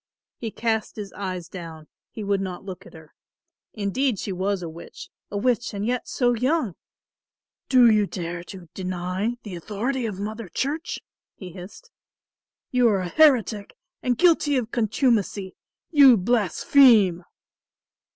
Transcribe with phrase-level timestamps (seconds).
[0.39, 3.13] He cast his eyes down, he would not look at her.
[3.73, 6.73] Indeed she was a witch, a witch and yet so young!
[7.69, 10.97] "Do you dare to deny the authority of Mother Church?"
[11.35, 11.91] he hissed.
[12.71, 15.55] "You are a heretic and guilty of contumacy.
[15.91, 17.23] You blaspheme."